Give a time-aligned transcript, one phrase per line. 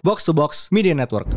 [0.00, 1.28] Box to Box Media Network.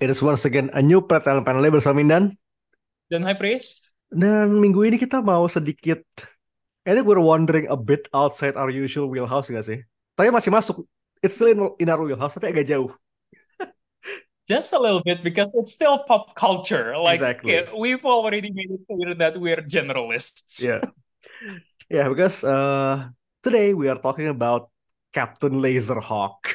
[0.00, 2.36] It is once again a new Pretel Panel bersama Mindan.
[3.12, 3.92] Dan High Priest?
[4.08, 6.04] Dan minggu ini kita mau sedikit
[6.88, 9.84] I think we're wandering a bit outside our usual wheelhouse gak sih?
[10.16, 10.88] Tapi masih masuk.
[11.22, 12.90] It's still in, in our wheelhouse, tapi agak jauh.
[14.50, 16.96] Just a little bit because it's still pop culture.
[16.96, 17.60] Like Exactly.
[17.60, 20.64] eh, we've already made it clear that we're generalists.
[20.64, 20.82] Yeah.
[21.90, 23.10] Yeah, because uh,
[23.42, 24.70] today we are talking about
[25.12, 26.54] Captain Laserhawk.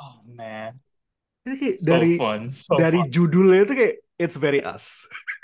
[0.00, 0.80] Oh man,
[1.44, 1.52] so
[1.82, 2.54] dari fun.
[2.54, 3.10] So dari fun.
[3.10, 5.04] judulnya itu kayak it's very us.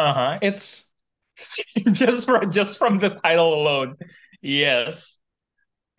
[0.00, 0.40] Uh-huh.
[0.40, 0.88] It's
[1.92, 4.00] just from just from the title alone.
[4.40, 5.19] Yes.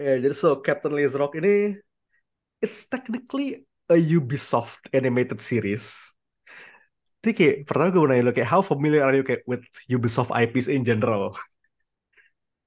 [0.01, 1.77] Ya, jadi so Captain Laserhawk ini
[2.57, 6.17] it's technically a Ubisoft animated series.
[7.21, 10.33] Jadi kayak pertama gue mau nanya lo kayak how familiar are you kayak with Ubisoft
[10.33, 11.37] IPs in general?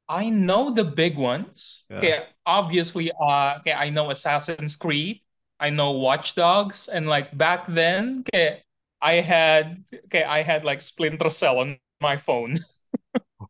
[0.07, 1.91] I know the big ones.
[1.91, 2.31] Yeah.
[2.47, 5.25] Obviously, uh, okay, I know Assassin's Creed.
[5.59, 8.63] I know Watch Dogs, and like back then, okay,
[9.01, 12.55] I had, okay, I had like Splinter Cell on my phone.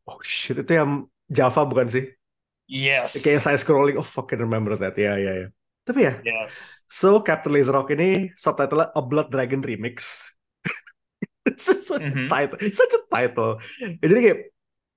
[0.04, 2.12] Oh shit, itu yang Java bukan sih?
[2.64, 3.20] Yes.
[3.20, 4.96] Kayak saya scrolling, oh fucking remember that.
[4.96, 5.48] Ya, ya, ya.
[5.84, 6.80] Tapi ya, Yes.
[6.88, 10.32] so Captain Laserhawk ini subtitle A Blood Dragon Remix.
[11.44, 12.28] It's such a Mhm.
[12.32, 13.60] title, such a title.
[14.00, 14.38] Ya, jadi kayak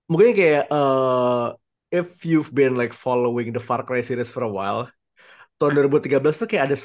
[0.08, 1.60] mungkin kayak uh,
[1.92, 4.88] if you've been like following the Far Cry series for a while,
[5.60, 6.78] tahun 2013 tuh kayak ada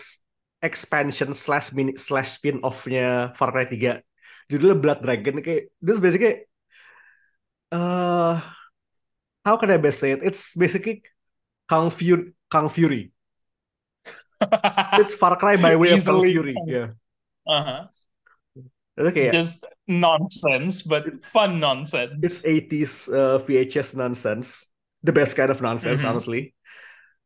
[0.63, 3.99] expansion slash mini slash spin offnya Far Cry 3
[4.51, 6.47] judulnya Blood Dragon kayak this basically
[7.73, 8.41] uh
[9.45, 10.23] how can I best say it?
[10.23, 11.03] It's basically
[11.67, 13.11] Kung Fury Kung Fury.
[14.99, 16.85] It's Far Cry by way of Kung Easily Fury ya
[17.43, 17.91] Uh-huh.
[18.95, 22.23] itu kayak Just nonsense, but fun nonsense.
[22.23, 24.71] it's 80s uh, VHS nonsense.
[25.03, 26.09] The best kind of nonsense Mhm.
[26.15, 26.55] honestly.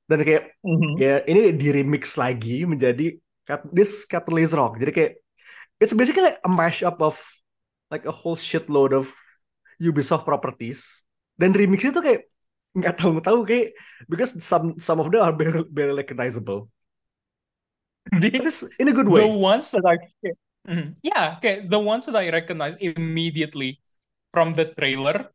[0.08, 0.96] Dan kayak Mhm.
[0.96, 3.20] ya ini di remix lagi menjadi
[3.68, 5.12] this Captain Laserhawk jadi kayak
[5.76, 7.20] it's basically like a mashup of
[7.92, 9.12] like a whole shitload of
[9.76, 11.04] Ubisoft properties
[11.40, 12.20] dan remixnya tuh kayak
[12.78, 13.66] nggak tahu tahu kayak
[14.10, 16.68] because some some of them are barely, barely recognizable
[18.12, 19.98] The, it's in a good the way ones that I,
[20.68, 20.96] Mhm.
[21.02, 23.80] yeah, okay, the ones that I recognize immediately
[24.32, 25.30] from the trailer,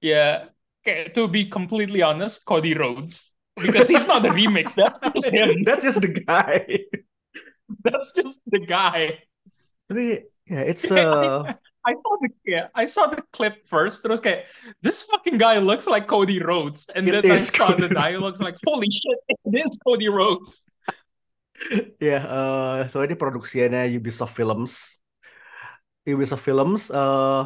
[0.00, 0.48] yeah,
[0.82, 3.32] okay, to be completely honest, Cody Rhodes.
[3.60, 5.62] Because he's not the remix, that's just him.
[5.64, 6.66] that's just the guy
[7.84, 9.22] That's just the guy.
[9.90, 11.52] yeah it's uh
[11.82, 14.06] I saw the yeah, I saw the clip first.
[14.06, 14.46] Terus kayak
[14.82, 18.38] this fucking guy looks like Cody Rhodes, and It then I saw Cody the dialogues
[18.38, 20.62] like, holy shit, it is Cody Rhodes.
[22.02, 24.98] Ya, eh, so ini produksiannya Ubisoft Films.
[26.02, 27.44] Ubisoft Films, eh,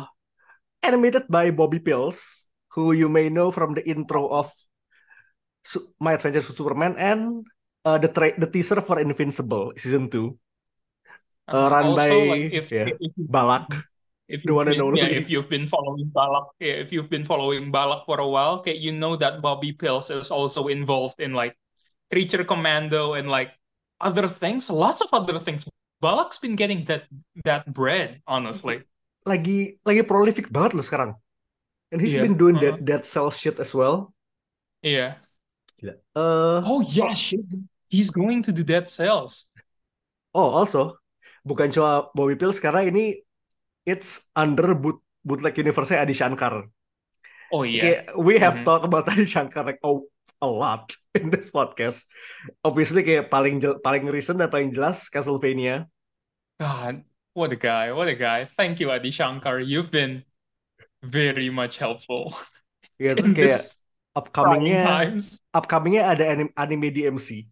[0.80, 4.48] animated by Bobby Pills, who you may know from the intro of
[5.66, 7.44] Su- My Adventures with Superman and
[7.84, 10.32] uh, the tra- the teaser for Invincible season 2.
[11.46, 13.68] Uh, run also, by, like, if, yeah, if you- Balak.
[14.28, 15.14] If you've one and been, yeah, only.
[15.14, 18.76] if you've been following Balak, yeah, if you've been following Balak for a while, okay,
[18.76, 21.56] you know that Bobby Pills is also involved in like
[22.10, 23.52] Creature Commando and like
[24.00, 25.66] other things, lots of other things.
[26.00, 27.08] Balak's been getting that
[27.44, 28.82] that bread, honestly.
[29.26, 31.18] Lagi lagi prolific banget loh sekarang.
[31.90, 32.78] And he's Iya, been doing uh-huh.
[32.82, 34.14] that that cell shit as well.
[34.82, 35.18] Yeah.
[35.80, 35.92] Gila.
[35.92, 37.42] Eh, Oh yeah, shit.
[37.88, 39.48] He's going to do Dead Cells.
[40.34, 40.98] Oh, also,
[41.46, 43.22] bukan cuma Bobby Pills karena ini
[43.86, 46.66] it's under boot bootleg universe Adi Shankar.
[47.54, 47.82] Oh yeah.
[47.82, 48.66] Kayak, we have Mhm.
[48.66, 50.10] talked about Adi Shankar like oh,
[50.42, 52.04] a lot in this podcast.
[52.66, 55.86] Obviously kayak paling paling recent dan paling jelas Castlevania.
[56.58, 58.44] God, what a guy, what a guy.
[58.44, 59.62] Thank you, Adi Shankar.
[59.62, 60.26] You've been
[61.04, 62.34] very much helpful
[62.98, 63.76] Ya terus in kayak this
[64.16, 65.24] upcomingnya times.
[65.52, 67.44] upcomingnya ada anime, anime DMC.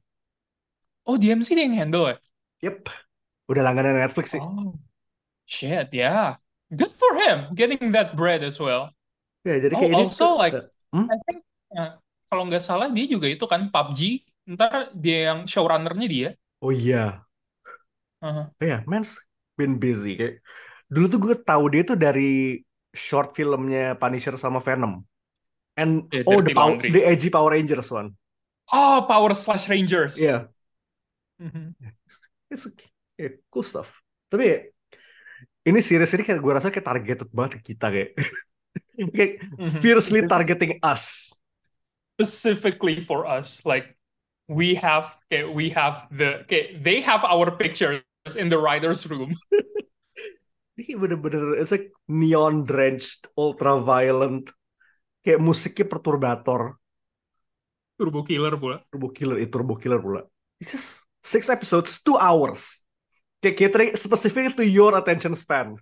[1.05, 2.17] Oh, DMC dia yang handle ya?
[2.65, 2.89] Yep.
[3.53, 4.41] Udah langganan Netflix sih.
[4.41, 4.73] Oh,
[5.47, 6.37] shit, yeah.
[6.73, 8.91] Good for him getting that bread as well.
[9.45, 10.55] Ya, jadi Oh, kayak ini also tuh- like
[10.95, 11.11] Hmm?
[11.11, 11.39] I think
[11.75, 11.99] uh,
[12.31, 14.01] kalau nggak salah dia juga itu kan PUBG.
[14.47, 16.29] Ntar dia yang showrunnernya dia.
[16.63, 17.25] Oh iya.
[18.23, 18.47] Uh-huh.
[18.63, 19.19] Ya, man's
[19.59, 20.41] been busy kayak
[20.89, 22.63] dulu tuh gue tahu dia tuh dari
[22.95, 25.03] short filmnya Punisher sama Venom.
[25.75, 28.15] And Yeah, oh the power, the edgy Power Rangers one.
[28.71, 30.17] Oh, Power Slash Rangers.
[30.23, 30.47] Yeah,
[31.43, 31.75] Mhm.
[32.49, 32.71] it's
[33.19, 33.99] yeah, cool stuff.
[34.31, 34.59] Tapi ya,
[35.65, 38.11] ini series ini kayak gue rasa kayak targeted banget ke kita kayak
[39.17, 39.81] kayak Mhm.
[39.81, 41.33] fiercely targeting us.
[42.21, 43.97] Specifically for us, like
[44.47, 48.05] we have okay, we have the okay, they have our pictures
[48.39, 49.35] in the writers room.
[50.79, 54.51] Ini bener-bener it's like neon drenched, ultra violent.
[55.25, 56.77] Kayak musiknya perturbator.
[57.97, 58.83] Turbo Killer pula.
[58.91, 60.21] Turbo Killer itu Turbo Killer pula.
[60.61, 62.84] It's just six episodes, two hours.
[63.53, 65.77] Catering specific to your attention span.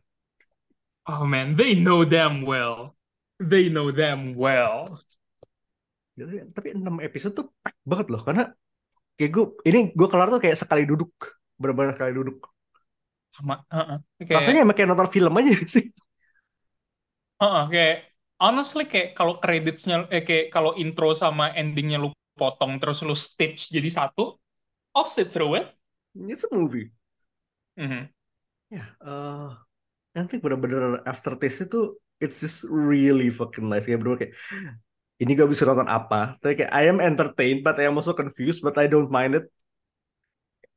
[1.07, 2.99] Oh man, they know them well.
[3.39, 4.91] They know them well.
[6.19, 8.51] Gitu Tapi 6 episode tuh pack banget loh karena
[9.17, 11.13] kayak gue ini gue kelar tuh kayak sekali duduk,
[11.61, 12.39] benar-benar sekali duduk.
[13.33, 13.99] Sama, uh-uh.
[14.21, 15.85] Kayak, Rasanya emang kayak nonton film aja sih.
[17.43, 17.97] uh-uh, kayak
[18.39, 23.71] honestly kayak kalau kreditnya eh, kayak kalau intro sama endingnya lu potong terus lu stitch
[23.73, 24.37] jadi satu,
[24.97, 25.67] I'll sit through it.
[26.15, 26.93] It's a movie.
[27.77, 28.13] Mhm.
[28.75, 29.47] Ya, eh
[30.17, 30.83] nanti bener-bener
[31.13, 31.79] aftertaste itu
[32.25, 32.59] it's just
[32.91, 34.35] really fucking nice kayak bro kayak
[35.23, 38.61] ini gak bisa nonton apa tapi kayak I am entertained but I am also confused
[38.67, 39.47] but I don't mind it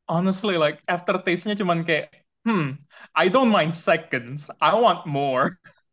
[0.05, 2.13] Honestly, like aftertaste-nya cuman kayak,
[2.45, 2.77] hmm,
[3.17, 4.53] I don't mind seconds.
[4.61, 5.57] I want more.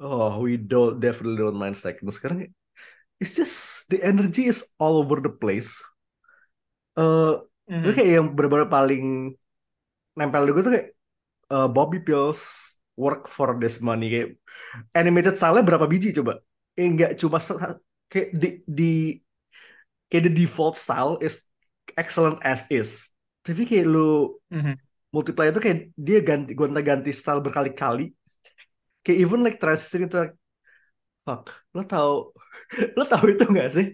[0.00, 2.48] oh we don't definitely don't mind seconds sekarang
[3.20, 5.80] it's just the energy is all over the place
[6.98, 7.32] eh
[7.68, 7.80] Mhm.
[7.80, 9.02] Itu kayak yang bener-bener paling
[10.20, 10.88] nempel di gue tuh kayak
[11.54, 12.40] eh, Bobby Pills
[13.00, 14.28] work for this money kayak
[14.94, 16.40] animated style berapa biji coba?
[16.76, 17.40] Eh nggak cuma
[18.12, 18.92] kayak di, di
[20.10, 21.42] kayak the default style is
[21.96, 23.10] excellent as is.
[23.46, 24.76] Tapi kayak lu Mhm.
[25.14, 28.12] multiply itu kayak dia ganti gonta-ganti style berkali-kali.
[29.02, 30.34] Kayak even like transition itu like,
[31.26, 32.12] fuck, lo tau
[32.98, 33.86] lo tau itu nggak sih?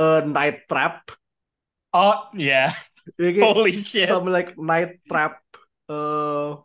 [0.00, 1.14] Eh, Night Trap.
[1.92, 2.72] Oh, yeah.
[3.20, 4.08] Ya, kayak, Holy shit.
[4.08, 5.41] some like night trap
[5.92, 6.56] uh,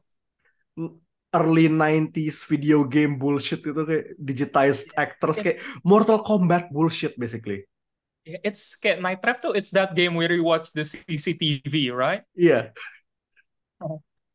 [1.36, 7.68] early 90s video game bullshit itu kayak digitized actors kayak Mortal Kombat bullshit basically.
[8.24, 12.24] It's kayak Night Trap tuh, it's that game where you watch the CCTV, right?
[12.36, 12.76] Iya.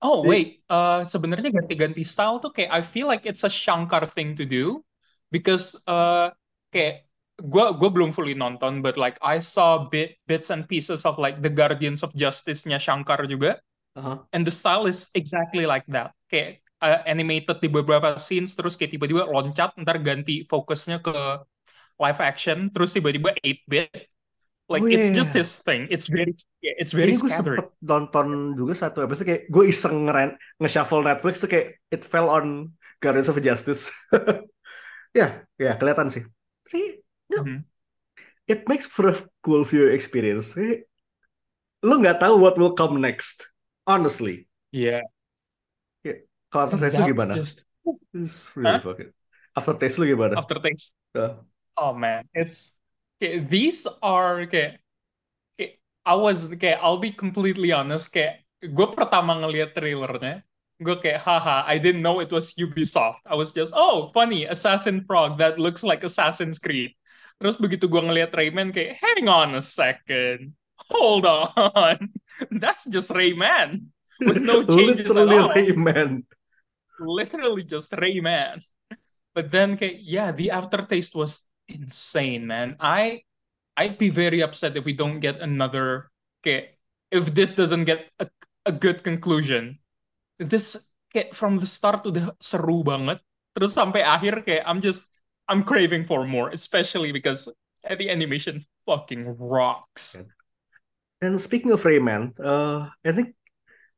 [0.03, 4.03] Oh Jadi- wait, uh, sebenarnya ganti-ganti style tuh kayak I feel like it's a Shankar
[4.09, 4.83] thing to do
[5.31, 6.35] because uh,
[6.75, 7.07] kayak
[7.39, 11.39] gua gua belum fully nonton but like I saw bit bits and pieces of like
[11.39, 13.63] the Guardians of Justice-nya Shankar juga
[13.93, 14.25] Aha.
[14.33, 18.97] and the style is exactly like that kayak uh, animated di beberapa scenes terus kayak
[18.97, 21.13] tiba-tiba loncat ntar ganti fokusnya ke
[22.01, 24.09] live action terus tiba-tiba 8-bit
[24.73, 25.45] like Oh, it's iya, just iya.
[25.45, 26.33] his thing it's very
[26.65, 31.05] yeah, it's very Ini gue sempet nonton juga satu episode kayak gue iseng ngeren nge-shuffle
[31.05, 32.73] Netflix tuh kayak it fell on
[33.03, 33.91] Guardians of Justice.
[35.19, 36.23] ya, ya kelihatan sih.
[36.65, 37.03] Tapi
[37.35, 37.59] no, Mhm.
[38.47, 40.55] it makes for a cool view experience.
[41.83, 43.52] Lu nggak tahu what will come next.
[43.87, 44.47] Honestly.
[44.73, 45.03] yeah
[46.53, 47.35] Kalau and aftertaste lu gimana?
[47.35, 47.65] just
[48.13, 48.85] It's really Hah?
[48.85, 49.11] fucking.
[49.57, 50.37] Aftertaste lu gimana?
[50.37, 51.37] aftertaste Ya.
[51.77, 52.77] Oh man, it's
[53.17, 54.81] okay, these are kayak
[55.57, 60.45] kayak I was kayak I'll be completely honest kayak gue pertama ngeliat trailernya
[60.81, 65.05] gue kayak haha I didn't know it was Ubisoft I was just oh funny Assassin
[65.09, 66.93] Frog that looks like Assassin's Creed
[67.41, 70.53] terus begitu gue ngeliat Rayman kayak hang on a second
[70.93, 72.13] hold on
[72.63, 73.89] that's just Rayman
[74.25, 76.25] with no changes at Literally all Rayman.
[76.99, 78.63] literally just Rayman.
[79.35, 82.77] But then, okay, yeah, the aftertaste was insane, man.
[82.81, 83.23] I
[83.77, 86.11] I'd be very upset if we don't get another.
[86.43, 86.77] Okay,
[87.11, 88.29] if this doesn't get a,
[88.67, 89.79] a good conclusion.
[90.39, 90.77] This
[91.15, 93.23] kayak from the start udah seru banget.
[93.57, 95.09] Terus sampai akhir kayak I'm just
[95.49, 97.49] I'm craving for more, especially because
[97.85, 100.17] the animation fucking rocks.
[101.23, 103.39] And speaking of Rayman, uh, I think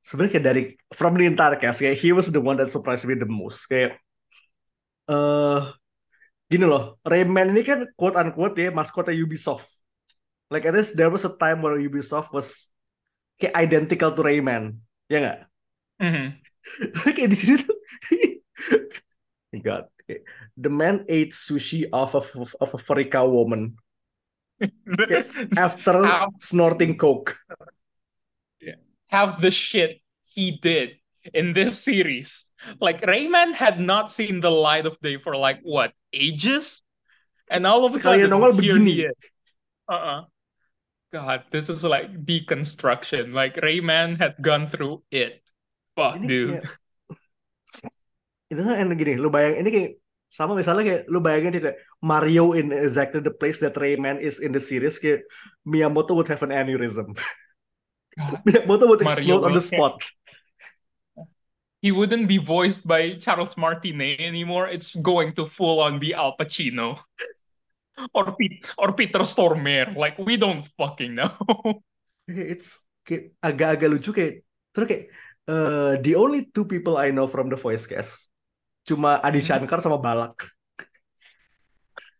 [0.05, 3.25] sebenarnya dari from the entire cast, kayak he was the one that surprised me the
[3.25, 3.65] most.
[3.65, 3.97] Kayak,
[5.09, 5.73] uh,
[6.53, 9.73] gini loh, Rayman ini kan quote unquote ya maskotnya Ubisoft.
[10.53, 12.69] Like at least there was a time where Ubisoft was
[13.41, 15.41] kayak identical to Rayman, ya nggak?
[16.05, 16.27] Mhm.
[17.17, 17.77] kayak di sini tuh,
[19.65, 19.89] God,
[20.61, 22.23] the man ate sushi of a
[22.61, 23.81] of a cow woman
[25.57, 27.39] after How- snorting coke.
[29.09, 30.99] have the shit he did
[31.33, 32.51] in this series.
[32.83, 36.83] Like Rayman had not seen the light of day for like what ages,
[37.47, 38.89] and all of a Sekali sudden nongol here begini.
[38.91, 39.19] he is.
[39.87, 40.27] Uh-uh.
[41.15, 43.31] God, this is like deconstruction.
[43.31, 45.39] Like Rayman had gone through it.
[45.95, 46.51] Fuck, Ini dude.
[46.59, 46.67] kayak
[48.51, 49.93] itu kan gini, lu bayang ini kayak
[50.35, 54.43] sama misalnya kayak lu bayangin dia kayak Mario in exactly the place that Rayman is
[54.43, 55.23] in the series kayak
[55.63, 57.15] Miyamoto would have an aneurysm.
[58.47, 60.03] Miyamoto would Mario explode on the spot.
[61.85, 64.73] He wouldn't be voiced by Charles Martinet anymore.
[64.73, 66.97] It's going to full on be Al Pacino.
[68.17, 69.95] or Pete or Peter Stormare.
[69.95, 71.37] Like we don't fucking know.
[72.27, 74.35] It's agak-agak lucu kayak
[74.73, 75.05] terus kayak
[75.47, 78.34] eh, the only two people I know from the voice cast
[78.85, 79.49] cuma Adi Hmm.
[79.49, 80.53] Shankar sama Balak.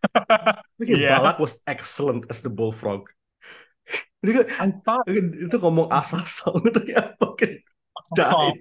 [0.79, 1.17] Yeah.
[1.17, 3.09] Balak was excellent as the bullfrog.
[4.25, 7.61] Thought itu ngomong asasong itu kayak fucking
[8.17, 8.61] died.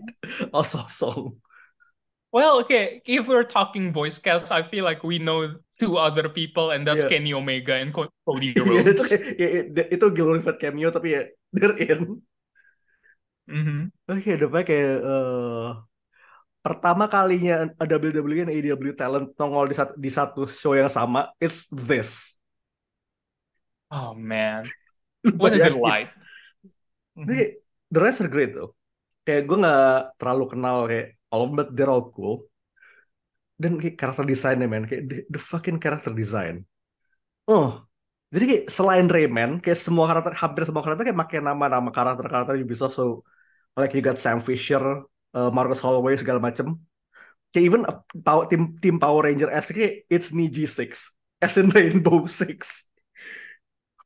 [0.51, 1.39] Asasong.
[2.33, 6.73] Well, okay, if we're talking voice cast, I feel like we know two other people,
[6.73, 7.15] and that's Yeah.
[7.15, 9.05] Kenny Omega and Co- Cody Iya, itu Rhodes.
[9.13, 11.21] ya, ya, itu glorified cameo tapi ya
[11.53, 12.25] they're in.
[13.47, 13.91] Mhm.
[14.09, 15.67] Oke, the fact kayak eh,
[16.63, 21.67] pertama kalinya WWE dan AEW talent nongol di satu, di satu show yang sama, it's
[21.69, 22.39] this.
[23.91, 24.63] Oh man,
[25.39, 26.09] what a delight.
[27.13, 27.27] Mhm.
[27.27, 27.43] Jadi,
[27.93, 28.73] the rest are great tuh.
[29.27, 32.47] Kayak gue nggak terlalu kenal kayak all of them, but they're all cool.
[33.61, 36.65] Dan kayak karakter desainnya man, kayak the, the fucking character design.
[37.45, 37.85] Oh,
[38.33, 42.97] jadi kayak selain Rayman, kayak semua karakter, hampir semua karakter kayak pakai nama-nama karakter-karakter Ubisoft.
[42.97, 43.21] So,
[43.77, 46.77] like you got Sam Fisher, uh, Marcus Holloway segala macem.
[47.53, 51.69] Kayak even uh, power, tim tim Power Ranger S kayak it's Niji 6, as in
[51.69, 52.89] Rainbow Six.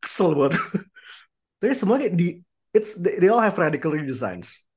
[0.03, 0.59] Kesel banget.
[1.63, 2.43] Tapi semua kayak di
[2.75, 4.67] it's they, they all have radical redesigns.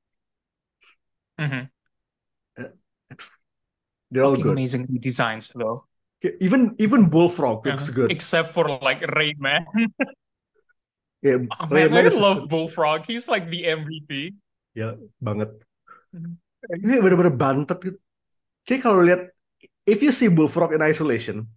[1.37, 1.67] Mhm.
[4.11, 4.51] They're all good.
[4.55, 5.87] amazing designs though.
[6.43, 8.11] Even even Bullfrog looks good.
[8.11, 9.65] Except for like Rayman.
[11.21, 13.05] Yeah, Oh, man, Rayman I is love Bullfrog.
[13.05, 14.33] He's like the MVP.
[14.73, 15.53] ya banget.
[16.71, 17.97] Ini bener-bener bantet gitu.
[18.67, 19.21] Kayak kalau lihat
[19.89, 21.47] if you see Bullfrog in isolation,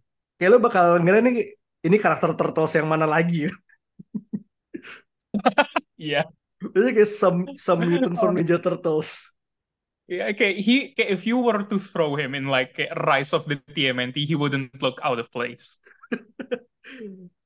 [0.40, 1.52] kayak lo bakal ngira nih
[1.84, 3.50] ini karakter Turtles yang mana lagi.
[5.94, 6.28] Yeah.
[6.60, 9.34] Ini kayak some some mutant from Ninja Turtles.
[10.04, 10.60] Yeah, okay.
[10.60, 12.76] He, okay, if you were to throw him in like
[13.08, 15.80] Rise of the TMNT, he wouldn't look out of place.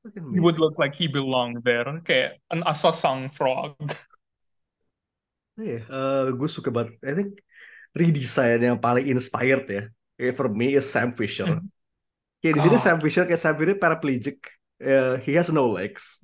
[0.08, 1.86] He would look like he belonged there.
[2.02, 3.76] Okay, an asasang frog.
[5.58, 5.78] Iya,
[6.38, 6.94] gue suka banget.
[7.02, 7.42] I think
[7.92, 9.82] redesign yang paling inspired ya.
[10.14, 11.46] Kayak for me is Sam Fisher.
[11.46, 11.66] Mhm.
[12.38, 12.84] Kayak di sini God.
[12.86, 14.38] Sam Fisher kayak Sam Fisher paraplegic.
[14.78, 16.22] Eh, he has no legs.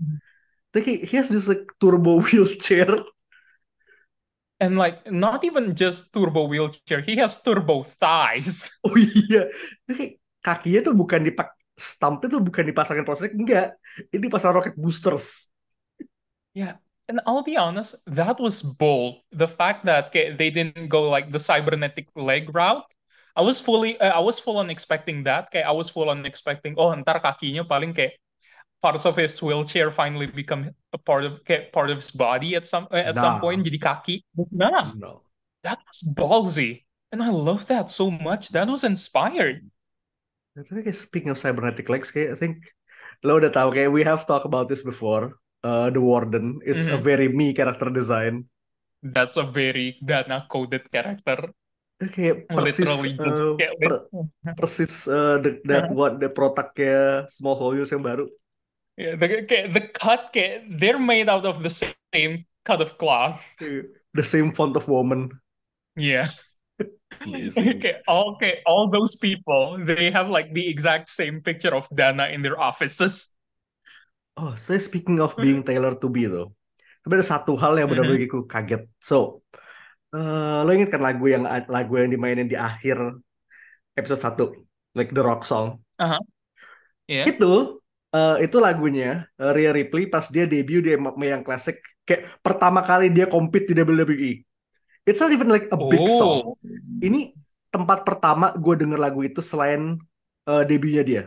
[0.70, 2.94] Tapi kayak he has this like turbo wheelchair.
[4.62, 8.70] And like, not even just turbo wheelchair, he has turbo thighs.
[8.86, 9.50] Oh iya,
[9.90, 13.74] kayak kakinya tuh bukan dipak stumpnya tuh bukan dipasangin prosek, enggak.
[14.14, 15.50] Ini dipasang rocket boosters.
[16.54, 19.20] Yeah, and I'll be honest, that was bold.
[19.32, 22.84] The fact that okay, they didn't go like the cybernetic leg route.
[23.37, 25.50] I was fully, uh, I was full on expecting that.
[25.50, 28.14] Kayak I was full on expecting, oh, ntar kakinya paling kayak
[28.78, 32.68] parts of his wheelchair finally become a part of kayak part of his body at
[32.68, 34.23] some uh, at some point jadi kaki.
[34.52, 35.25] Nah, No.
[35.64, 38.52] that was ballsy, and I love that so much.
[38.54, 39.66] That was inspired.
[40.54, 42.70] Tapi kayak speaking of cybernetic legs, kayak I think
[43.26, 45.34] lo udah tahu kayak we have talked about this before.
[45.64, 47.00] Uh, the Warden is a Mhm.
[47.00, 48.44] very me character design.
[49.00, 51.49] That's a very Dana coded character.
[52.04, 54.04] Kayak persis, Literally uh, kayak per-
[54.61, 58.28] persis uh, the, that what the protaknya Small Soldiers yang baru.
[59.00, 63.40] Yeah, the, okay, the cut, okay, they're made out of the same cut of cloth.
[63.56, 65.33] Kayak The same font of woman.
[65.97, 66.28] Yeah.
[67.25, 72.28] Okay, all okay, all those people, they have like the exact same picture of Dana
[72.28, 73.30] in their offices.
[74.34, 76.50] Oh, saya speaking of being Taylor to be tuh.
[77.06, 78.22] Tapi ada satu hal yang benar-benar Mhm.
[78.26, 78.82] bikin aku kaget.
[78.98, 79.44] So,
[80.10, 82.98] eh, lo ingat kan lagu yang lagu yang dimainin di akhir
[83.94, 84.46] episode 1,
[84.96, 85.78] like the rock song.
[87.06, 87.28] Yeah.
[87.28, 87.78] Itu
[88.14, 92.80] eh, itu lagunya eh, Rhea Ripley pas dia debut di MMA yang klasik kayak pertama
[92.82, 94.32] kali dia compete di WWE.
[95.04, 96.56] It's not even like a big song.
[96.56, 96.56] Oh,
[97.04, 97.36] Ini
[97.68, 100.00] tempat pertama gue denger lagu itu selain
[100.48, 101.22] eh, debutnya dia.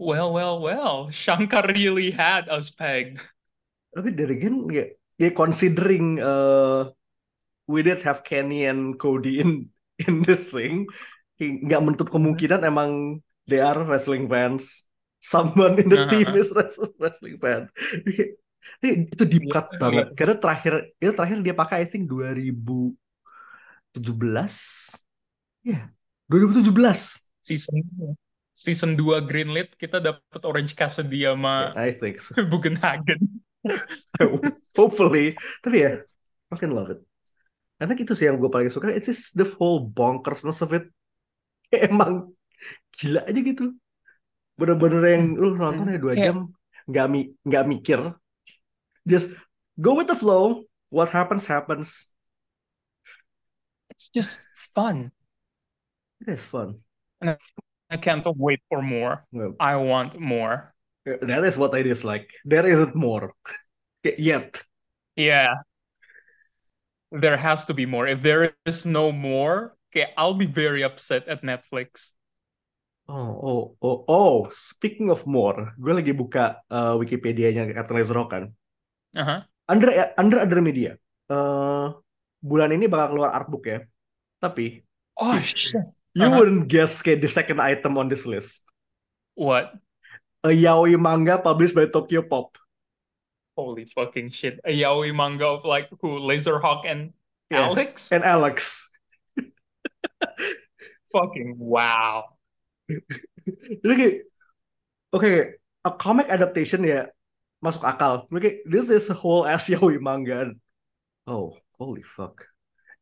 [0.00, 1.10] Well, well, well.
[1.10, 3.20] Shankar really had us pegged.
[3.90, 4.86] Tapi dari again ya,
[5.18, 6.86] ya considering uh,
[7.66, 9.70] we did have Kenny and Cody in
[10.06, 10.86] in this thing,
[11.40, 14.86] hi- nggak menutup kemungkinan emang they are wrestling fans.
[15.20, 16.38] Someone in the team Uh-huh.
[16.38, 16.48] is
[16.98, 17.68] wrestling fan.
[19.12, 20.06] Itu deep cut Yeah, banget.
[20.06, 20.16] yeah.
[20.16, 22.96] Karena terakhir itu terakhir dia pakai I think 2017.
[25.64, 25.92] Ya,
[26.28, 27.30] 2017.
[27.42, 27.82] Season
[28.60, 32.36] season 2 greenlit kita dapat Orange Cassidy sama I think so.
[32.52, 33.40] Bugenhagen.
[34.78, 35.32] Hopefully.
[35.64, 35.92] Tapi ya,
[36.52, 37.00] fucking love it.
[37.80, 38.92] I think itu sih yang gue paling suka.
[38.92, 40.92] It is the whole bonkersness of it.
[41.72, 42.36] Emang
[42.92, 43.72] gila aja gitu.
[44.60, 46.36] Bener-bener yang lu nonton ya dua Kayak- jam
[46.84, 48.00] nggak mi nggak mikir.
[49.08, 49.32] Just
[49.80, 50.68] go with the flow.
[50.92, 52.12] What happens happens.
[53.88, 54.44] It's just
[54.76, 55.14] fun.
[56.20, 56.84] It is fun.
[57.90, 59.26] I can't wait for more.
[59.34, 60.72] Well, I want more.
[61.04, 62.30] that is what it is like.
[62.46, 63.34] There isn't more
[64.04, 64.62] yet.
[65.18, 65.58] Yeah,
[67.10, 68.06] there has to be more.
[68.06, 72.14] If there is no more, okay, I'll be very upset at Netflix.
[73.10, 74.36] Oh, oh, oh, oh.
[74.54, 78.44] Speaking of more, gue lagi buka uh, Wikipedia-nya Cartoon Network kan.
[79.18, 79.42] Uh-huh.
[79.66, 80.94] Under under other media.
[81.26, 81.98] Uh,
[82.38, 83.82] bulan ini bakal keluar artbook ya.
[84.38, 84.86] Tapi
[85.18, 85.82] Oh shit.
[86.14, 86.36] You Uh-huh.
[86.42, 88.62] wouldn't guess kayak the second item on this list.
[89.38, 89.72] What?
[90.42, 92.56] A yaoi manga published by Tokyo Pop.
[93.56, 94.56] Holy fucking shit.
[94.64, 96.18] A yaoi manga of like who?
[96.22, 97.12] Laserhawk and
[97.50, 97.66] Yeah.
[97.74, 98.14] Alex?
[98.14, 98.86] And Alex.
[101.10, 102.38] Fucking wow.
[103.82, 104.16] Jadi kayak,
[105.10, 105.32] oke,
[105.82, 107.10] a comic adaptation ya
[107.58, 108.30] masuk akal.
[108.30, 110.54] Kayak, this is a whole ass yaoi manga.
[111.26, 112.46] Oh, holy fuck.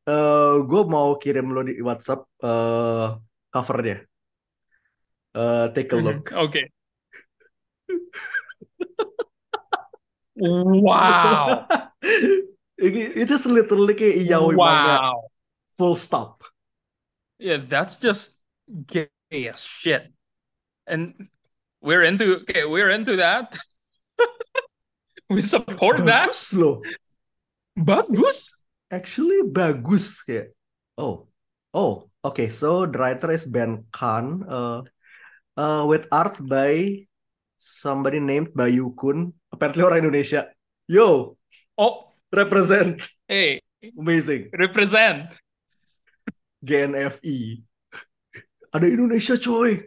[0.09, 3.07] Eh, gue mau kirim lo di WhatsApp eh
[3.53, 3.97] covernya.
[5.37, 6.05] Eh, take a Mhm.
[6.05, 6.33] look.
[6.33, 6.65] Okay.
[10.39, 11.67] Wow.
[12.79, 15.27] It- just literally kayak yaoi manga Wow.
[15.75, 16.47] full stop.
[17.43, 18.39] Yeah, that's just
[18.87, 19.11] gay
[19.51, 20.15] as shit.
[20.87, 21.27] And
[21.83, 23.59] we're into okay, we're into that.
[25.29, 26.33] We support that.
[26.33, 26.81] Bagus loh.
[27.77, 28.58] Bagus.
[28.89, 30.57] Actually bagus kayak.
[30.97, 31.29] Oh,
[31.77, 32.49] oh, okay.
[32.49, 34.81] So the writer is Ben Khan, uh,
[35.55, 37.05] uh, with art by
[37.61, 39.37] somebody named Bayu Kun.
[39.53, 40.49] Apparently orang Indonesia.
[40.89, 41.37] Yo,
[41.79, 43.07] Oh, represent.
[43.29, 43.61] hey,
[43.95, 44.51] Amazing.
[44.57, 45.37] represent.
[46.65, 47.63] GNFI.
[48.75, 49.87] Ada Indonesia coy.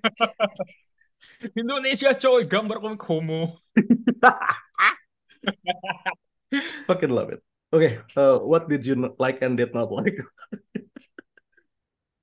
[1.60, 3.60] Indonesia coy, gambar komik homo.
[6.88, 7.44] Fucking love it.
[7.74, 10.16] Okay, uh, what did you like and did not like?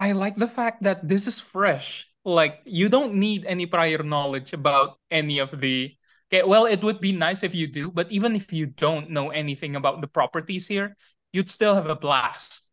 [0.01, 2.07] I like the fact that this is fresh.
[2.25, 5.95] Like you don't need any prior knowledge about any of the
[6.29, 9.31] Okay, well, it would be nice if you do, but even if you don't know
[9.31, 10.95] anything about the properties here,
[11.33, 12.69] you'd still have a blast.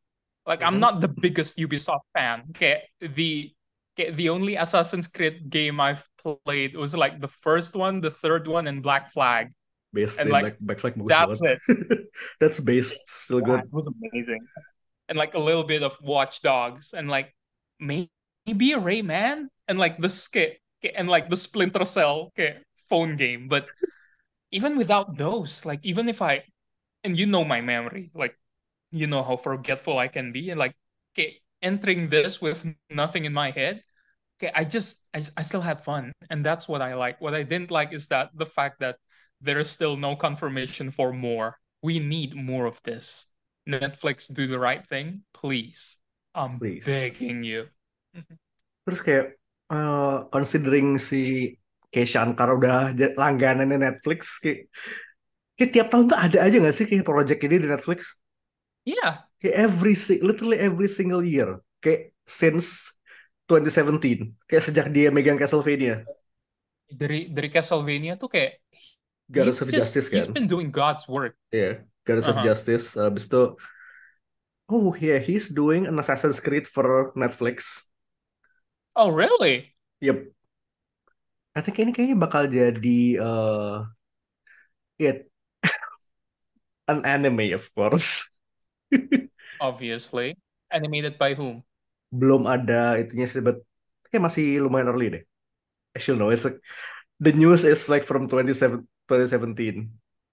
[0.46, 0.82] Like I'm Mhm.
[0.82, 2.44] not the biggest Ubisoft fan.
[2.52, 3.56] Okay, the
[3.96, 6.04] okay, the only Assassin's Creed game I've
[6.44, 9.54] played was like the first one, the third one, and Black Flag.
[9.96, 11.60] Based And in like, Flag bagus That's it.
[12.42, 13.64] That's based still Yeah, good.
[13.64, 14.48] it was amazing.
[15.10, 17.36] And like a little bit of Watch Dogs and like
[17.80, 18.10] maybe
[18.74, 20.60] a Rayman and like the skit
[20.96, 23.48] and like the Splinter Cell okay, phone game.
[23.48, 23.70] But
[24.52, 26.46] even without those, like even if I
[27.04, 28.38] and you know my memory, like
[28.92, 30.76] you know how forgetful I can be, and like
[31.16, 33.84] okay, entering this with nothing in my head,
[34.40, 37.22] okay, I just I, I still had fun, and that's what I like.
[37.22, 38.98] What I didn't like is that the fact that
[39.42, 41.58] there is still no confirmation for more.
[41.82, 43.26] We need more of this.
[43.68, 45.98] Netflix, do the right thing, please.
[46.36, 46.86] I'm Please.
[46.86, 47.70] begging you.
[48.86, 49.26] Terus kayak
[49.74, 51.18] eh, considering si
[51.92, 54.68] kayak Shankar udah langganannya Netflix kayak,
[55.58, 58.02] kayak tiap tahun tuh ada aja gak sih kayak project ini di Netflix?
[58.86, 59.94] Yeah, Kayak every
[60.24, 61.60] literally every single year.
[61.84, 62.96] Kayak since
[63.48, 64.34] 2017.
[64.50, 66.04] Kayak sejak dia megang Castlevania.
[67.02, 68.52] dari dari Castlevania tuh kayak
[69.32, 70.28] Goddess he's of just Justice he's kan?
[70.28, 71.36] been doing God's work.
[71.54, 72.44] Iya, Goddess of Uh-huh.
[72.46, 72.86] Justice.
[73.00, 73.38] Habis itu
[74.70, 77.82] Oh yeah, he's doing an Assassin's Creed for Netflix.
[78.96, 79.74] Oh, really?
[80.02, 80.32] Yep.
[81.56, 83.76] I think ini kayaknya bakal jadi eh
[85.00, 85.30] it
[86.88, 88.28] an anime of course.
[89.60, 90.38] Obviously.
[90.72, 91.66] Animated by whom?
[92.20, 93.58] Belum ada itunya sih, but
[94.10, 95.24] kayak masih lumayan early deh.
[95.96, 96.60] Actually no, it's like
[97.24, 99.78] the news is like from 27 2017.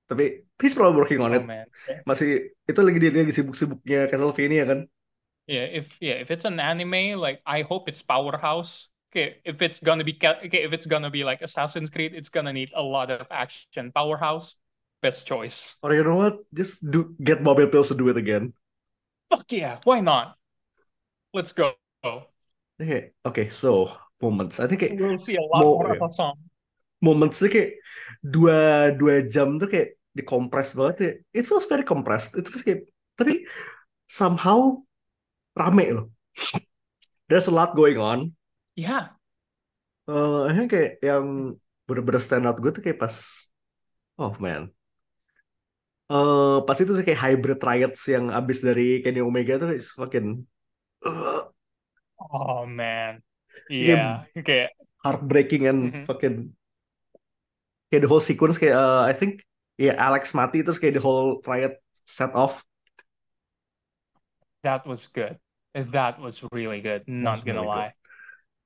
[0.08, 0.24] Tapi
[0.60, 1.44] he's probably working on Oh it.
[1.44, 1.66] man.
[2.08, 4.80] Masih itu lagi dia lagi sibuk-sibuknya Castlevania kan.
[5.46, 8.88] Yeah, if yeah, if it's an anime, like I hope it's Powerhouse.
[9.10, 12.52] Okay, if it's gonna be okay, if it's gonna be like Assassin's Creed, it's gonna
[12.52, 13.92] need a lot of action.
[13.92, 14.56] Powerhouse,
[15.02, 15.76] best choice.
[15.82, 16.42] Or you know what?
[16.54, 18.52] Just do get Bobby Pills to do it again.
[19.30, 20.38] Fuck yeah, why not?
[21.34, 21.74] Let's go.
[22.80, 24.58] Okay, okay, so moments.
[24.60, 26.08] I think kayak We'll see a lot Mo- more of yeah.
[27.02, 27.22] A song.
[27.22, 27.70] momentsnya kayak
[28.22, 31.10] dua dua jam tuh kayak dikompres banget ya.
[31.42, 32.36] It feels very compressed.
[32.38, 32.80] Itu feels kayak
[33.18, 33.44] tapi
[34.08, 34.80] somehow
[35.56, 36.06] rame loh.
[37.28, 38.36] There's a lot going on.
[38.76, 39.18] Yeah,
[40.10, 41.26] Eh, akhirnya kayak yang
[41.86, 43.14] bener-bener stand out gue tuh kayak pas
[44.18, 44.70] oh man.
[46.12, 50.44] Eh pas itu sih kayak hybrid riots yang abis dari Kenny Omega tuh it's fucking
[51.06, 51.46] uh,
[52.18, 53.22] Oh man.
[53.68, 54.24] Yeah.
[54.26, 54.40] Yeah.
[54.40, 54.70] Okay.
[55.02, 56.04] heartbreaking and Mhm.
[56.06, 56.36] fucking
[57.92, 59.44] kayak the whole sequence kayak uh, I think
[59.76, 61.76] ya Alex mati terus kayak the whole riot
[62.08, 62.64] set off
[64.62, 65.42] That was good.
[65.74, 67.02] That was really good.
[67.10, 67.92] Not gonna really good.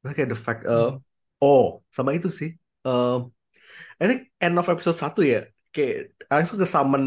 [0.06, 0.14] lie.
[0.14, 1.02] kayak the fact uh,
[1.42, 2.54] oh sama itu sih
[2.86, 3.34] um,
[3.98, 5.42] I think end of episode 1 ya
[5.74, 7.04] kayak langsung ke summon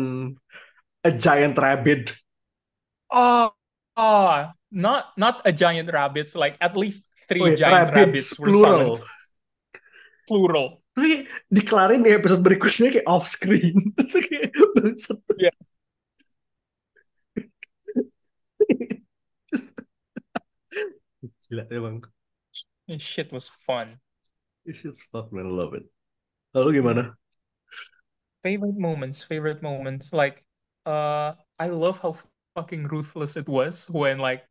[1.08, 2.12] a giant rabbit
[3.10, 3.49] Oh,
[3.97, 8.29] oh, not not a giant rabbits, like at least three oh, ya, giant rabbits, rabbits
[8.38, 9.01] were plural summoned.
[10.29, 10.67] Plural.
[10.99, 13.95] Tapi dikelarin di episode berikutnya kayak off screen
[14.27, 15.19] kayak bangsat.
[15.39, 15.55] Iya.
[21.49, 22.03] gila emang
[22.85, 23.97] This shit was fun.
[24.67, 25.88] This shit's fun man I love it
[26.51, 27.15] lalu gimana
[28.39, 30.15] Favorite moments, favorite moments.
[30.15, 30.47] Like,
[30.88, 32.15] uh, I love how
[32.55, 34.47] fucking ruthless it was when like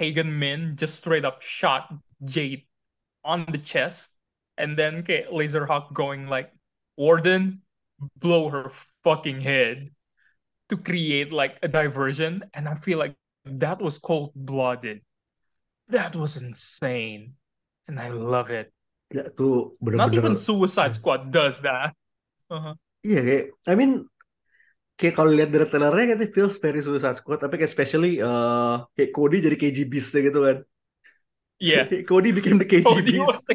[0.00, 1.92] Pagan Min just straight up shot
[2.24, 2.64] Jade
[3.24, 4.16] on the chest,
[4.58, 6.50] and then okay, Laserhawk going like,
[6.98, 7.62] Warden,
[8.18, 8.74] blow her
[9.06, 9.94] fucking head
[10.68, 13.14] to create like a diversion, and I feel like
[13.46, 15.00] that was cold-blooded.
[15.88, 17.38] That was insane,
[17.86, 18.74] and I love it.
[19.08, 21.96] ya tuh Not bener-bener even Suicide Squad does that.
[22.52, 22.76] Uh-huh.
[23.04, 24.04] Iya kayak, I mean
[25.00, 28.76] kayak kalau lihat dari trailernya kayak it feels very Suicide Squad, tapi kayak especially eh,
[28.92, 30.56] kayak Cody jadi KG Beast gitu kan.
[31.58, 31.88] Yeah.
[32.08, 33.48] Cody became the KG Cody Beast.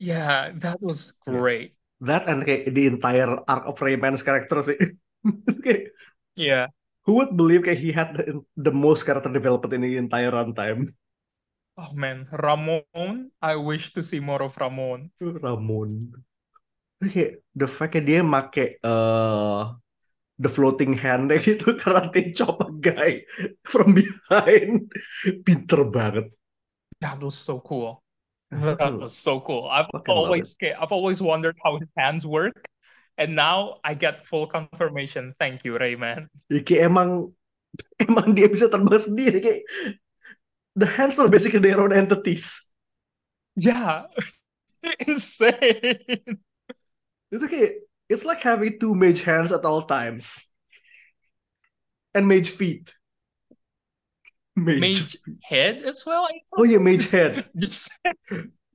[0.00, 1.76] Yeah, that was great.
[2.00, 4.80] That and kayak the entire arc of Rayman's character sih.
[5.64, 5.92] kayak,
[6.40, 6.72] Yeah.
[7.04, 10.96] who would believe kayak he had the, the most character development in the entire runtime?
[11.76, 13.28] Oh man, Ramon.
[13.44, 15.12] I wish to see more of Ramon.
[15.20, 16.16] Ramon.
[17.04, 19.60] Kayak the fact kayak dia make eh
[20.40, 23.20] the floating hand kayak gitu karate chop a guy
[23.68, 24.88] from behind.
[25.44, 26.32] Pinter banget.
[27.04, 28.00] That was so cool.
[28.50, 29.68] That was so cool.
[29.70, 32.66] I've fucking always I've always wondered how his hands work,
[33.16, 35.34] and now I get full confirmation.
[35.38, 36.26] Thank you, Rayman.
[36.50, 37.30] Kayak emang
[38.02, 39.62] emang dia bisa terbang sendiri kayak
[40.74, 42.58] the hands are basically their own entities.
[43.54, 44.10] Yeah,
[45.06, 46.42] insane.
[47.30, 50.50] Itu kayak it's like having two mage hands at all times.
[52.10, 52.90] And mage feet.
[54.60, 54.80] Mage.
[54.80, 56.28] Mage head as well.
[56.28, 57.48] I Oh yeah, mage head.
[57.56, 57.88] Just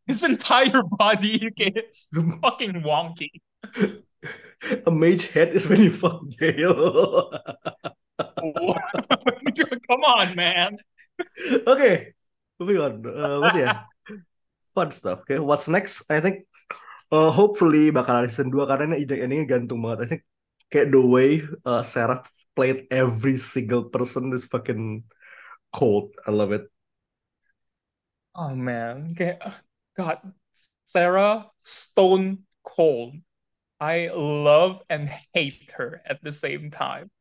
[0.07, 2.07] his entire body gets
[2.41, 3.41] fucking wonky.
[4.85, 7.29] A mage head is when you fuck Gale.
[9.85, 10.77] Come on, man.
[11.67, 12.13] okay,
[12.59, 12.93] moving on.
[13.05, 13.85] Uh, what ya?
[14.73, 15.21] Fun stuff.
[15.23, 16.09] Okay, what's next?
[16.09, 16.49] I think
[17.11, 19.99] uh, hopefully bakal ada season 2 karena ini endingnya gantung banget.
[20.01, 20.21] I think
[20.73, 22.25] kayak the way uh, Sarah
[22.57, 25.05] played every single person is fucking
[25.75, 26.15] cold.
[26.23, 26.71] I love it.
[28.31, 29.35] Oh man, okay.
[29.99, 30.23] God,
[30.87, 33.19] Sarah Stone Cold.
[33.79, 37.11] I love and hate her at the same time.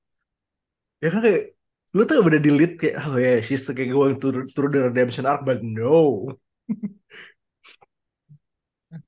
[1.03, 1.59] Ya kan kayak
[1.95, 5.43] lu tuh udah delete kayak oh yeah she's kayak going through, through the redemption arc
[5.43, 6.31] but no.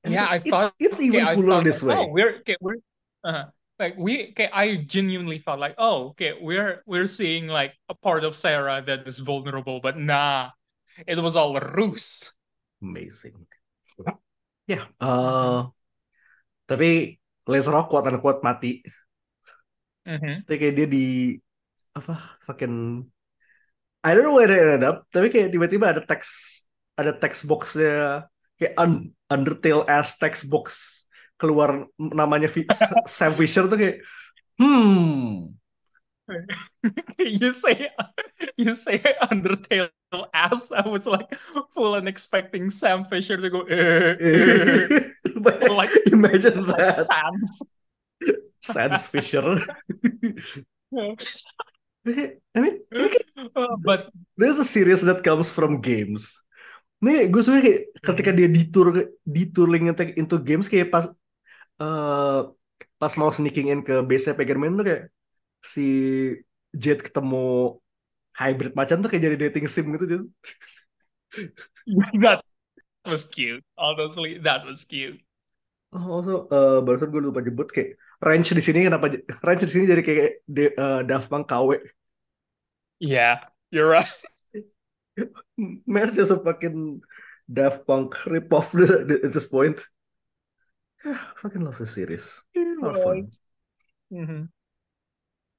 [0.03, 1.95] Yeah, I it's, thought it's okay, even I cooler thought this way.
[1.95, 2.83] oh, we're okay, we're
[3.23, 7.95] uh, like we okay, I genuinely thought like, oh, okay, we're we're seeing like a
[7.95, 10.51] part of Sarah that is vulnerable, but nah,
[11.07, 12.33] it was all a ruse.
[12.81, 13.47] Amazing.
[14.67, 15.61] Ya, eh
[16.67, 17.15] tapi
[17.47, 18.83] Laserhawk kuat dan kuat mati.
[20.03, 20.43] Mhm.
[20.47, 21.07] Tapi kayak dia di
[21.95, 23.07] apa fucking
[24.03, 26.63] I don't know where it ended up, tapi kayak tiba-tiba ada teks
[26.99, 28.27] ada text boxnya
[28.59, 31.06] kayak un, Undertale ass text box
[31.37, 32.49] keluar namanya
[33.07, 33.97] Sam Fisher tuh kayak
[34.57, 35.53] hmm
[37.23, 37.87] you say
[38.59, 38.99] you say
[39.31, 39.95] Undertale
[40.35, 40.75] ass.
[40.75, 41.31] I was like
[41.71, 45.07] full on expecting Sam Fisher to go eh, eh,
[45.71, 47.63] like imagine like that Sans.
[48.59, 49.63] Sans Fisher
[52.07, 52.83] I mean
[53.57, 56.41] Uh, but there's a series that comes from games.
[57.05, 61.13] Nih, gue suka kayak ketika dia detour detouring into games kayak pas
[61.83, 62.39] eh
[63.01, 65.03] pas mau sneaking in ke base Pagan Man tuh kayak
[65.61, 65.83] si
[66.77, 67.77] Jet ketemu
[68.37, 70.21] hybrid macan tuh kayak jadi dating sim gitu dia.
[72.25, 72.41] that
[73.05, 73.65] was cute.
[73.79, 75.21] Honestly, that was cute.
[75.95, 79.85] Oh, also eh, barusan gue lupa jemput kayak range di sini kenapa range di sini
[79.89, 81.81] jadi kayak de, eh, Daft Punk KW.
[83.01, 84.09] Yeah, you're right.
[85.57, 87.01] It's just a fucking
[87.49, 89.81] Daft Punk rip-off at this point.
[91.05, 92.43] Ah, fucking love the series.
[92.57, 93.29] A lot of fun.
[94.11, 94.49] Mhm.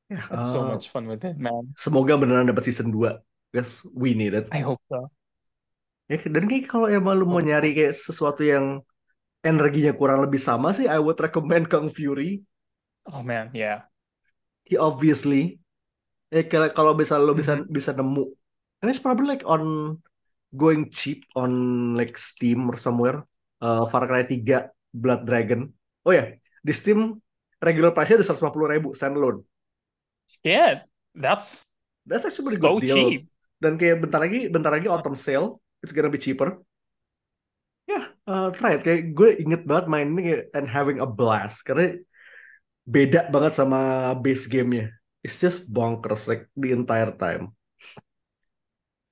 [0.09, 1.75] Ya, That's so eh, much fun with it, man.
[1.75, 3.19] semoga beneran dapat season 2.
[3.51, 4.47] Guys, we need it.
[4.51, 5.11] I hope so.
[6.07, 8.79] Ya, dan kayak kalau emang lu mau nyari kayak sesuatu yang
[9.43, 12.43] energinya kurang lebih sama sih, I would recommend Kung Fury.
[13.07, 13.87] Oh man, yeah.
[14.67, 15.59] He obviously,
[16.31, 18.27] ya kalau kalau bisa lu bisa bisa nemu
[18.83, 19.95] and it's probably like on
[20.55, 21.51] going cheap on
[21.95, 23.23] like Steam or somewhere.
[23.59, 24.43] Uh, Far Cry 3
[24.93, 25.67] Blood Dragon.
[26.07, 26.31] Oh ya,
[26.63, 27.19] di Steam
[27.59, 29.41] regular price-nya udah 150 ribu standalone.
[30.45, 30.85] Yeah,
[31.17, 31.65] that's
[32.07, 32.95] That's actually pretty so good deal.
[32.95, 33.21] cheap.
[33.59, 36.61] Dan kayak bentar lagi, bentar lagi autumn sale, it's gonna be cheaper.
[37.87, 38.83] Ya, uh, try it.
[38.87, 41.99] Kayak gue inget banget main ini kayak, and having a blast karena
[42.87, 44.91] beda banget sama base gamenya.
[45.19, 47.51] It's just bonkers like the entire time.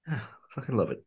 [0.06, 1.02] Ah, fucking love it.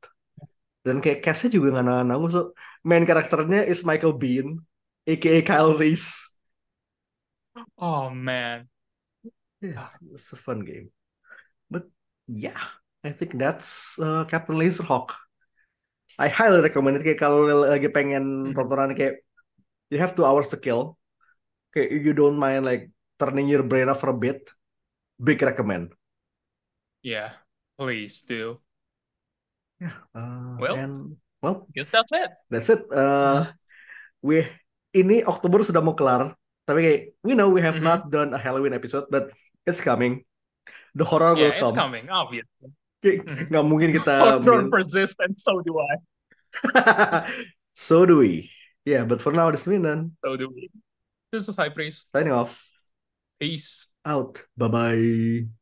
[0.86, 2.40] Dan kayak castnya juga nggak nanggung so
[2.88, 4.48] main karakternya is Michael Biehn,
[5.10, 6.08] aka Kyle Reese.
[7.78, 8.68] Oh man.
[9.60, 10.90] Yeah, it's, it's a fun game.
[11.70, 11.84] But
[12.28, 12.58] yeah,
[13.04, 15.14] I think that's uh, Captain Laserhawk.
[16.18, 17.04] I highly recommend it.
[17.06, 18.54] Kayak kalau lagi pengen Mhm.
[18.56, 19.22] tontonan kayak
[19.92, 20.98] you have two hours to kill.
[21.74, 24.40] Kayak you don't mind like turning your brain off for a bit.
[25.20, 25.94] Big recommend.
[27.02, 27.32] Yeah,
[27.76, 28.60] please do.
[29.78, 29.94] Yeah.
[30.10, 30.74] Uh, Well.
[30.74, 30.94] and
[31.38, 32.30] well, Guess that's it.
[32.50, 32.82] that's it.
[32.90, 33.46] Uh,
[34.20, 34.42] we
[34.90, 36.34] ini Oktober sudah mau kelar.
[36.66, 37.86] Tapi kayak we know we have Mhm.
[37.86, 39.30] not done a Halloween episode, but
[39.64, 40.26] it's coming.
[40.92, 41.78] The horror will Yeah, it's come.
[41.94, 42.74] coming, obviously.
[43.00, 43.44] Kayak Mhm.
[43.54, 45.94] nggak mungkin kita Horror persists, and so do I.
[47.78, 48.50] so do we.
[48.84, 50.16] Yeah, but for now, this is Minan.
[50.24, 50.68] So do we.
[51.30, 52.08] This is High Priest.
[52.10, 52.64] Signing off.
[53.38, 53.86] Peace.
[54.02, 54.42] Out.
[54.56, 55.57] Bye bye.